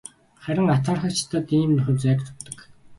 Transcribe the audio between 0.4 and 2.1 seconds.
Харин атаархагчдад ийм хувь